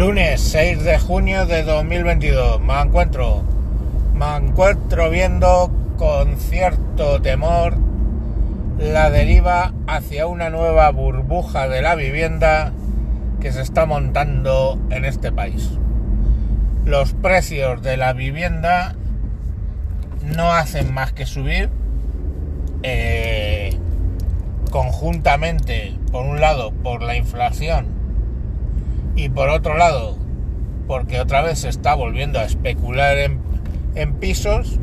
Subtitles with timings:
[0.00, 2.58] Lunes 6 de junio de 2022.
[2.62, 3.42] Me encuentro,
[4.14, 7.76] me encuentro viendo con cierto temor
[8.78, 12.72] la deriva hacia una nueva burbuja de la vivienda
[13.42, 15.68] que se está montando en este país.
[16.86, 18.96] Los precios de la vivienda
[20.34, 21.68] no hacen más que subir
[22.82, 23.76] eh,
[24.70, 27.99] conjuntamente, por un lado, por la inflación
[29.16, 30.16] y por otro lado,
[30.86, 33.40] porque otra vez se está volviendo a especular en,
[34.14, 34.78] pisos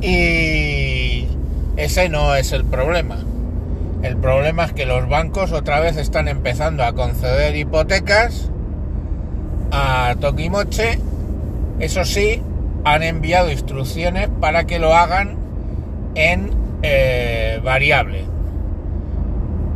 [0.00, 1.26] y
[1.76, 3.18] ese no es el problema.
[4.02, 8.50] El problema es que los bancos otra vez están empezando a conceder hipotecas
[9.70, 10.98] a Tokimoche.
[11.80, 12.42] Eso sí,
[12.84, 15.36] han enviado instrucciones para que lo hagan
[16.14, 16.50] en
[16.82, 18.24] eh, variable,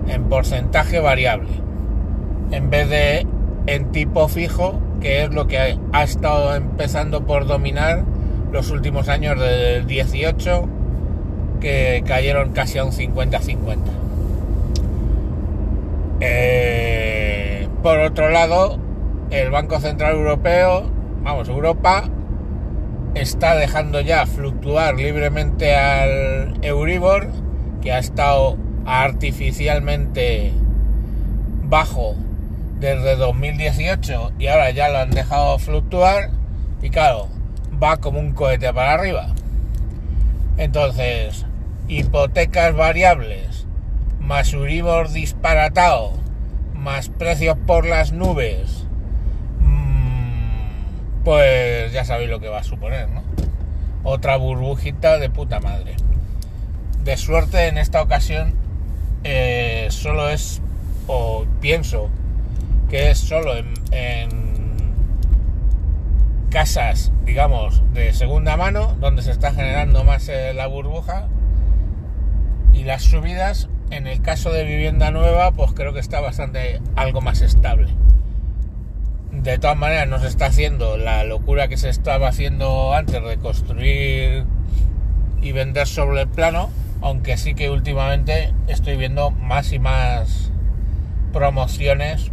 [0.08, 1.67] en porcentaje variable
[2.50, 3.26] en vez de
[3.66, 8.04] en tipo fijo, que es lo que ha estado empezando por dominar
[8.52, 10.68] los últimos años del 18,
[11.60, 13.78] que cayeron casi a un 50-50.
[16.20, 18.78] Eh, por otro lado,
[19.30, 20.90] el Banco Central Europeo,
[21.22, 22.04] vamos, Europa,
[23.14, 27.28] está dejando ya fluctuar libremente al Euribor,
[27.82, 30.52] que ha estado artificialmente
[31.64, 32.16] bajo
[32.80, 36.30] desde 2018 y ahora ya lo han dejado fluctuar
[36.80, 37.28] y claro,
[37.82, 39.34] va como un cohete para arriba.
[40.56, 41.46] Entonces,
[41.88, 43.66] hipotecas variables,
[44.20, 46.12] más Uribor disparatado,
[46.74, 48.86] más precios por las nubes,
[49.60, 53.22] mm, pues ya sabéis lo que va a suponer, ¿no?
[54.04, 55.96] Otra burbujita de puta madre.
[57.04, 58.54] De suerte en esta ocasión
[59.24, 60.60] eh, solo es,
[61.06, 62.10] o pienso,
[62.88, 64.38] que es solo en,
[66.50, 71.28] casas, digamos, de segunda mano, donde se está generando más eh, la burbuja.
[72.72, 77.20] Y las subidas, en el caso de vivienda nueva, pues creo que está bastante algo
[77.20, 77.88] más estable.
[79.30, 83.36] De todas maneras, no se está haciendo la locura que se estaba haciendo antes de
[83.36, 84.44] construir
[85.42, 86.70] y vender sobre el plano,
[87.02, 90.50] aunque sí que últimamente estoy viendo más y más
[91.32, 92.32] promociones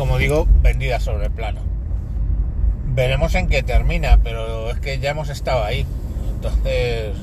[0.00, 1.60] como digo, vendida sobre el plano.
[2.86, 5.84] Veremos en qué termina, pero es que ya hemos estado ahí.
[6.30, 7.18] Entonces,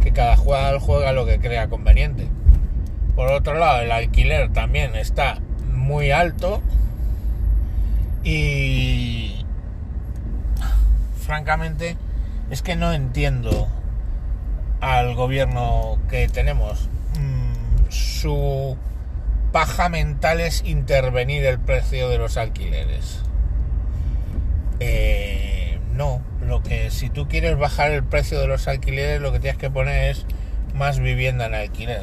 [0.00, 2.26] que cada jugador juega lo que crea conveniente.
[3.14, 6.62] Por otro lado, el alquiler también está muy alto
[8.24, 9.44] y
[11.20, 11.98] francamente
[12.48, 13.68] es que no entiendo
[14.80, 16.88] al gobierno que tenemos.
[17.20, 18.78] Mm, su
[19.52, 23.20] paja mental es intervenir el precio de los alquileres.
[24.80, 29.40] Eh, no, lo que si tú quieres bajar el precio de los alquileres, lo que
[29.40, 30.26] tienes que poner es
[30.74, 32.02] más vivienda en alquiler.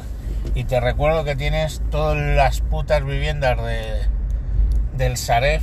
[0.54, 4.00] Y te recuerdo que tienes todas las putas viviendas de,
[4.96, 5.62] del Saref,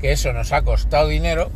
[0.00, 1.50] que eso nos ha costado dinero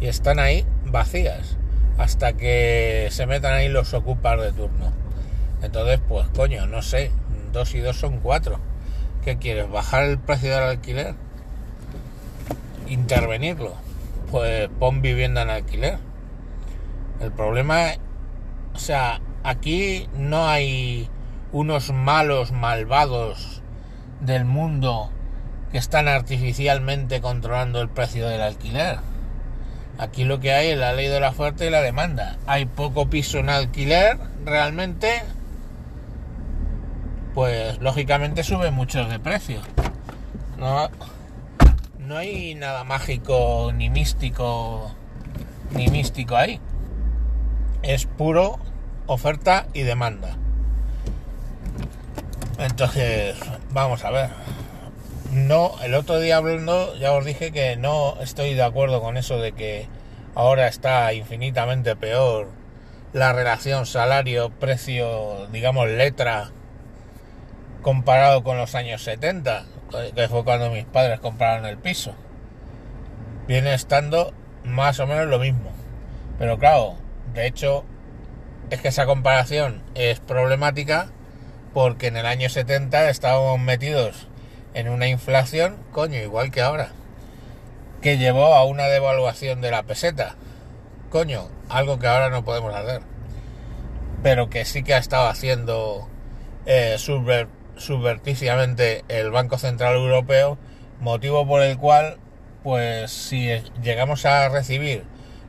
[0.00, 1.56] y están ahí vacías
[1.98, 4.92] hasta que se metan ahí los ocupas de turno.
[5.62, 7.12] Entonces, pues coño, no sé,
[7.52, 8.58] dos y dos son cuatro
[9.24, 9.70] ¿Qué quieres?
[9.70, 11.14] ¿Bajar el precio del alquiler?
[12.88, 13.74] ¿Intervenirlo?
[14.32, 15.98] Pues pon vivienda en alquiler.
[17.20, 17.92] El problema,
[18.74, 21.08] o sea, aquí no hay
[21.52, 23.62] unos malos malvados
[24.20, 25.10] del mundo
[25.70, 28.98] que están artificialmente controlando el precio del alquiler.
[29.98, 32.38] Aquí lo que hay es la ley de la oferta y la demanda.
[32.46, 35.22] Hay poco piso en alquiler realmente
[37.34, 39.60] pues lógicamente sube mucho de precio.
[40.58, 40.88] No,
[41.98, 44.92] no hay nada mágico ni místico
[45.70, 46.60] ni místico ahí.
[47.82, 48.58] Es puro
[49.06, 50.36] oferta y demanda.
[52.58, 53.36] Entonces,
[53.70, 54.30] vamos a ver.
[55.32, 59.38] No, el otro día hablando ya os dije que no estoy de acuerdo con eso
[59.38, 59.88] de que
[60.34, 62.48] ahora está infinitamente peor
[63.12, 66.50] la relación salario-precio, digamos, letra
[67.82, 69.66] comparado con los años 70,
[70.14, 72.14] que fue cuando mis padres compraron el piso.
[73.46, 74.32] Viene estando
[74.64, 75.70] más o menos lo mismo.
[76.38, 76.94] Pero claro,
[77.34, 77.84] de hecho,
[78.70, 81.10] es que esa comparación es problemática
[81.74, 84.28] porque en el año 70 estábamos metidos
[84.74, 86.90] en una inflación, coño, igual que ahora,
[88.00, 90.36] que llevó a una devaluación de la peseta.
[91.10, 93.02] Coño, algo que ahora no podemos hacer.
[94.22, 96.08] Pero que sí que ha estado haciendo
[96.64, 96.96] eh,
[97.82, 100.56] subverticiamente el Banco Central Europeo,
[101.00, 102.16] motivo por el cual,
[102.62, 103.48] pues si
[103.82, 105.04] llegamos a recibir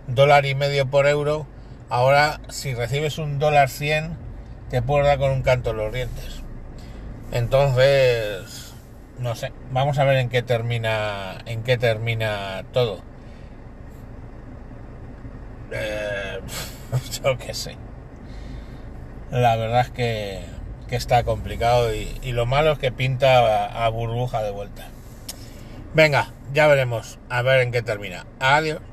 [0.08, 1.46] dólar y medio por euro,
[1.90, 4.18] ahora si recibes un dólar 100,
[4.70, 6.42] te puedes dar con un canto en los dientes.
[7.32, 8.74] Entonces,
[9.20, 13.02] no sé, vamos a ver en qué termina, en qué termina todo.
[15.72, 16.40] Eh,
[17.24, 17.78] yo qué sé.
[19.32, 20.42] La verdad es que,
[20.94, 24.90] que está complicado y, lo malo es que pinta a, a burbuja de vuelta.
[25.96, 28.28] Venga, ya veremos a ver en qué termina.
[28.40, 28.80] Adiós.